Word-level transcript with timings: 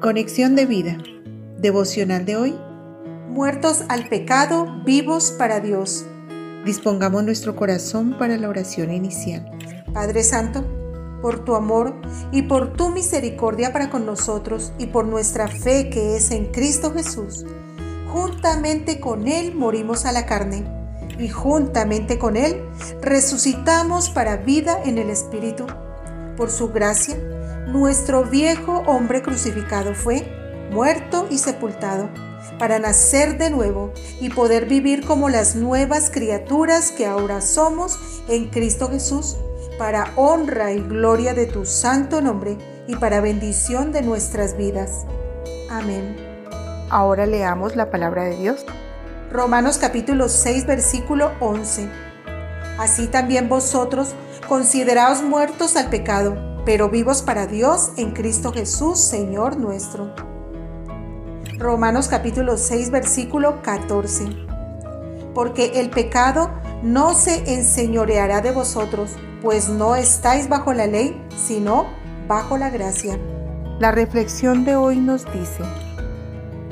Conexión 0.00 0.56
de 0.56 0.64
vida. 0.64 0.96
Devocional 1.58 2.24
de 2.24 2.34
hoy. 2.34 2.58
Muertos 3.28 3.84
al 3.90 4.08
pecado, 4.08 4.82
vivos 4.82 5.30
para 5.30 5.60
Dios. 5.60 6.06
Dispongamos 6.64 7.22
nuestro 7.22 7.54
corazón 7.54 8.16
para 8.18 8.38
la 8.38 8.48
oración 8.48 8.94
inicial. 8.94 9.50
Padre 9.92 10.22
Santo, 10.24 10.64
por 11.20 11.44
tu 11.44 11.54
amor 11.54 12.00
y 12.32 12.40
por 12.42 12.72
tu 12.78 12.88
misericordia 12.88 13.74
para 13.74 13.90
con 13.90 14.06
nosotros 14.06 14.72
y 14.78 14.86
por 14.86 15.04
nuestra 15.04 15.48
fe 15.48 15.90
que 15.90 16.16
es 16.16 16.30
en 16.30 16.46
Cristo 16.46 16.94
Jesús, 16.94 17.44
juntamente 18.10 19.00
con 19.00 19.28
Él 19.28 19.54
morimos 19.54 20.06
a 20.06 20.12
la 20.12 20.24
carne 20.24 20.64
y 21.18 21.28
juntamente 21.28 22.18
con 22.18 22.38
Él 22.38 22.62
resucitamos 23.02 24.08
para 24.08 24.38
vida 24.38 24.80
en 24.82 24.96
el 24.96 25.10
Espíritu. 25.10 25.66
Por 26.38 26.48
su 26.48 26.70
gracia, 26.70 27.18
nuestro 27.66 28.24
viejo 28.24 28.82
hombre 28.86 29.22
crucificado 29.22 29.94
fue 29.94 30.26
muerto 30.70 31.26
y 31.30 31.38
sepultado 31.38 32.08
para 32.58 32.78
nacer 32.78 33.38
de 33.38 33.50
nuevo 33.50 33.92
y 34.20 34.30
poder 34.30 34.66
vivir 34.66 35.04
como 35.04 35.28
las 35.28 35.56
nuevas 35.56 36.10
criaturas 36.10 36.90
que 36.90 37.06
ahora 37.06 37.40
somos 37.40 37.98
en 38.28 38.48
Cristo 38.50 38.88
Jesús, 38.90 39.36
para 39.78 40.12
honra 40.16 40.72
y 40.72 40.80
gloria 40.80 41.32
de 41.34 41.46
tu 41.46 41.64
santo 41.64 42.20
nombre 42.20 42.58
y 42.86 42.96
para 42.96 43.20
bendición 43.20 43.92
de 43.92 44.02
nuestras 44.02 44.56
vidas. 44.56 45.06
Amén. 45.70 46.16
Ahora 46.90 47.24
leamos 47.26 47.76
la 47.76 47.90
palabra 47.90 48.24
de 48.24 48.36
Dios. 48.36 48.64
Romanos 49.30 49.78
capítulo 49.78 50.28
6 50.28 50.66
versículo 50.66 51.32
11. 51.40 51.88
Así 52.78 53.06
también 53.06 53.48
vosotros 53.48 54.14
consideraos 54.48 55.22
muertos 55.22 55.76
al 55.76 55.88
pecado 55.88 56.49
pero 56.64 56.90
vivos 56.90 57.22
para 57.22 57.46
Dios 57.46 57.92
en 57.96 58.12
Cristo 58.12 58.52
Jesús, 58.52 59.00
Señor 59.00 59.56
nuestro. 59.56 60.14
Romanos 61.58 62.08
capítulo 62.08 62.56
6, 62.56 62.90
versículo 62.90 63.62
14. 63.62 64.24
Porque 65.34 65.80
el 65.80 65.90
pecado 65.90 66.50
no 66.82 67.14
se 67.14 67.54
enseñoreará 67.54 68.40
de 68.40 68.50
vosotros, 68.50 69.12
pues 69.42 69.68
no 69.68 69.96
estáis 69.96 70.48
bajo 70.48 70.72
la 70.72 70.86
ley, 70.86 71.20
sino 71.36 71.86
bajo 72.28 72.56
la 72.56 72.70
gracia. 72.70 73.18
La 73.78 73.90
reflexión 73.90 74.64
de 74.64 74.76
hoy 74.76 74.96
nos 74.96 75.24
dice, 75.32 75.62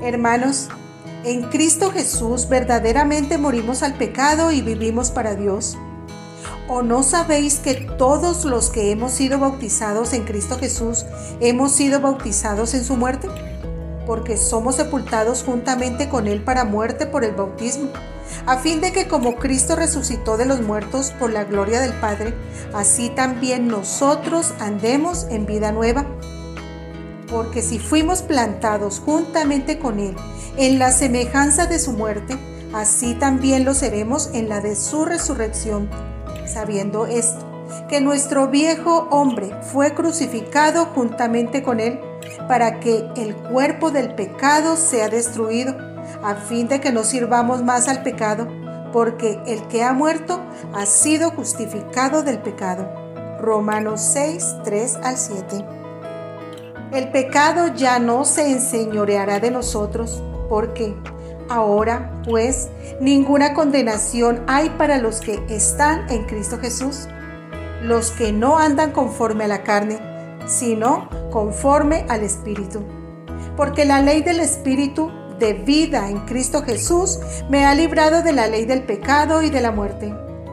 Hermanos, 0.02 0.68
en 1.24 1.42
Cristo 1.44 1.90
Jesús 1.90 2.48
verdaderamente 2.48 3.38
morimos 3.38 3.82
al 3.82 3.94
pecado 3.94 4.52
y 4.52 4.62
vivimos 4.62 5.10
para 5.10 5.34
Dios. 5.34 5.76
¿O 6.70 6.82
no 6.82 7.02
sabéis 7.02 7.60
que 7.60 7.72
todos 7.96 8.44
los 8.44 8.68
que 8.68 8.90
hemos 8.90 9.12
sido 9.12 9.38
bautizados 9.38 10.12
en 10.12 10.24
Cristo 10.24 10.58
Jesús 10.58 11.06
hemos 11.40 11.72
sido 11.72 11.98
bautizados 12.00 12.74
en 12.74 12.84
su 12.84 12.94
muerte? 12.94 13.26
Porque 14.06 14.36
somos 14.36 14.76
sepultados 14.76 15.42
juntamente 15.44 16.10
con 16.10 16.26
Él 16.26 16.42
para 16.42 16.66
muerte 16.66 17.06
por 17.06 17.24
el 17.24 17.34
bautismo, 17.34 17.88
a 18.44 18.58
fin 18.58 18.82
de 18.82 18.92
que 18.92 19.08
como 19.08 19.36
Cristo 19.36 19.76
resucitó 19.76 20.36
de 20.36 20.44
los 20.44 20.60
muertos 20.60 21.12
por 21.18 21.32
la 21.32 21.44
gloria 21.44 21.80
del 21.80 21.94
Padre, 21.94 22.34
así 22.74 23.08
también 23.08 23.66
nosotros 23.68 24.52
andemos 24.60 25.26
en 25.30 25.46
vida 25.46 25.72
nueva. 25.72 26.04
Porque 27.30 27.62
si 27.62 27.78
fuimos 27.78 28.20
plantados 28.20 29.00
juntamente 29.00 29.78
con 29.78 30.00
Él 30.00 30.14
en 30.58 30.78
la 30.78 30.92
semejanza 30.92 31.64
de 31.64 31.78
su 31.78 31.92
muerte, 31.92 32.36
así 32.74 33.14
también 33.14 33.64
lo 33.64 33.72
seremos 33.72 34.28
en 34.34 34.50
la 34.50 34.60
de 34.60 34.76
su 34.76 35.06
resurrección 35.06 35.88
sabiendo 36.48 37.06
esto, 37.06 37.44
que 37.88 38.00
nuestro 38.00 38.48
viejo 38.48 39.08
hombre 39.10 39.50
fue 39.62 39.94
crucificado 39.94 40.86
juntamente 40.86 41.62
con 41.62 41.80
él, 41.80 42.00
para 42.48 42.80
que 42.80 43.06
el 43.16 43.36
cuerpo 43.36 43.90
del 43.90 44.14
pecado 44.14 44.76
sea 44.76 45.08
destruido, 45.08 45.76
a 46.22 46.34
fin 46.34 46.68
de 46.68 46.80
que 46.80 46.92
no 46.92 47.04
sirvamos 47.04 47.62
más 47.62 47.88
al 47.88 48.02
pecado, 48.02 48.48
porque 48.92 49.38
el 49.46 49.66
que 49.68 49.84
ha 49.84 49.92
muerto 49.92 50.40
ha 50.74 50.86
sido 50.86 51.30
justificado 51.30 52.22
del 52.22 52.38
pecado. 52.38 52.88
Romanos 53.38 54.00
6, 54.00 54.56
3 54.64 54.96
al 55.02 55.16
7. 55.16 55.64
El 56.92 57.10
pecado 57.10 57.68
ya 57.74 57.98
no 57.98 58.24
se 58.24 58.50
enseñoreará 58.50 59.40
de 59.40 59.50
nosotros, 59.50 60.22
porque 60.48 60.96
Ahora, 61.48 62.12
pues, 62.24 62.68
ninguna 63.00 63.54
condenación 63.54 64.42
hay 64.46 64.68
para 64.70 64.98
los 64.98 65.20
que 65.20 65.42
están 65.48 66.08
en 66.10 66.24
Cristo 66.24 66.58
Jesús, 66.58 67.08
los 67.82 68.10
que 68.10 68.32
no 68.32 68.58
andan 68.58 68.92
conforme 68.92 69.44
a 69.44 69.48
la 69.48 69.62
carne, 69.62 69.98
sino 70.46 71.08
conforme 71.30 72.04
al 72.08 72.22
Espíritu. 72.22 72.82
Porque 73.56 73.86
la 73.86 74.02
ley 74.02 74.22
del 74.22 74.40
Espíritu 74.40 75.10
de 75.38 75.54
vida 75.54 76.10
en 76.10 76.20
Cristo 76.26 76.62
Jesús 76.62 77.18
me 77.48 77.64
ha 77.64 77.74
librado 77.74 78.22
de 78.22 78.32
la 78.32 78.46
ley 78.46 78.66
del 78.66 78.82
pecado 78.82 79.42
y 79.42 79.48
de 79.48 79.60
la 79.60 79.70
muerte. 79.70 80.12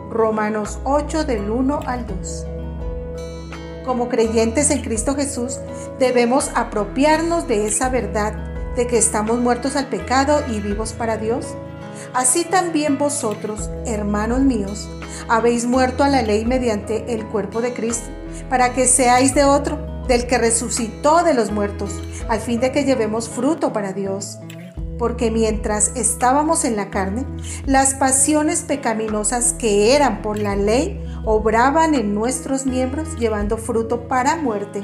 Romanos 0.09 0.79
8 0.85 1.25
del 1.25 1.49
1 1.49 1.79
al 1.85 2.07
2. 2.07 2.45
Como 3.85 4.07
creyentes 4.07 4.71
en 4.71 4.81
Cristo 4.81 5.13
Jesús, 5.15 5.59
debemos 5.99 6.51
apropiarnos 6.55 7.47
de 7.47 7.67
esa 7.67 7.89
verdad 7.89 8.54
de 8.75 8.87
que 8.87 8.97
estamos 8.97 9.39
muertos 9.39 9.75
al 9.75 9.87
pecado 9.87 10.43
y 10.49 10.59
vivos 10.59 10.93
para 10.93 11.17
Dios? 11.17 11.55
Así 12.13 12.43
también 12.43 12.97
vosotros, 12.97 13.69
hermanos 13.85 14.41
míos, 14.41 14.89
habéis 15.27 15.65
muerto 15.65 16.03
a 16.03 16.09
la 16.09 16.21
ley 16.21 16.45
mediante 16.45 17.13
el 17.13 17.25
cuerpo 17.25 17.61
de 17.61 17.73
Cristo, 17.73 18.09
para 18.49 18.73
que 18.73 18.87
seáis 18.87 19.33
de 19.33 19.43
otro, 19.43 19.77
del 20.07 20.27
que 20.27 20.37
resucitó 20.37 21.23
de 21.23 21.33
los 21.33 21.51
muertos, 21.51 21.91
al 22.29 22.39
fin 22.39 22.59
de 22.59 22.71
que 22.71 22.83
llevemos 22.83 23.29
fruto 23.29 23.73
para 23.73 23.93
Dios. 23.93 24.39
Porque 24.97 25.29
mientras 25.29 25.91
estábamos 25.95 26.63
en 26.63 26.75
la 26.75 26.89
carne, 26.89 27.25
las 27.65 27.95
pasiones 27.95 28.61
pecaminosas 28.61 29.53
que 29.53 29.95
eran 29.95 30.21
por 30.21 30.39
la 30.39 30.55
ley 30.55 31.03
obraban 31.25 31.95
en 31.95 32.13
nuestros 32.13 32.65
miembros 32.65 33.17
llevando 33.17 33.57
fruto 33.57 34.07
para 34.07 34.37
muerte 34.37 34.81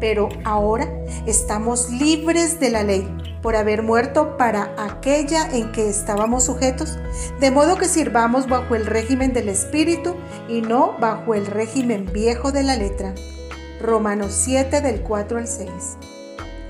pero 0.00 0.28
ahora 0.44 0.88
estamos 1.26 1.90
libres 1.90 2.60
de 2.60 2.70
la 2.70 2.82
ley 2.82 3.08
por 3.42 3.54
haber 3.54 3.82
muerto 3.82 4.36
para 4.36 4.74
aquella 4.76 5.48
en 5.52 5.70
que 5.70 5.88
estábamos 5.88 6.44
sujetos, 6.44 6.98
de 7.38 7.50
modo 7.50 7.76
que 7.76 7.86
sirvamos 7.86 8.48
bajo 8.48 8.74
el 8.74 8.86
régimen 8.86 9.32
del 9.32 9.48
Espíritu 9.48 10.16
y 10.48 10.62
no 10.62 10.96
bajo 10.98 11.34
el 11.34 11.46
régimen 11.46 12.10
viejo 12.12 12.50
de 12.50 12.64
la 12.64 12.76
letra. 12.76 13.14
Romanos 13.80 14.32
7 14.32 14.80
del 14.80 15.02
4 15.02 15.38
al 15.38 15.46
6. 15.46 15.68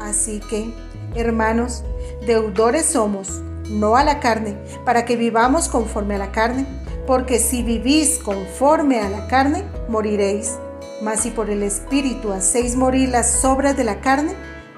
Así 0.01 0.41
que, 0.51 0.71
hermanos, 1.15 1.83
deudores 2.27 2.85
somos, 2.85 3.41
no 3.71 3.97
a 3.97 4.05
la 4.05 4.21
carne, 4.21 4.57
para 4.85 5.05
que 5.05 5.17
vivamos 5.17 5.69
conforme 5.69 6.17
a 6.17 6.19
la 6.19 6.31
carne, 6.31 6.67
porque 7.07 7.39
si 7.39 7.63
vivís 7.63 8.19
conforme 8.19 9.01
a 9.01 9.09
la 9.09 9.29
carne, 9.29 9.65
moriréis 9.89 10.59
mas 11.03 11.21
si 11.21 11.31
por 11.31 11.51
el 11.51 11.63
Espíritu 11.63 12.33
hacéis 12.33 12.77
morir 12.77 13.11
las 13.11 13.45
obras 13.45 13.77
de 13.77 13.85
la 13.85 14.01
carne, 14.01 14.35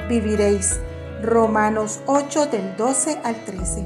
viviréis. 0.09 0.81
Romanos 1.23 2.01
8 2.07 2.47
del 2.47 2.75
12 2.77 3.21
al 3.25 3.45
13. 3.45 3.85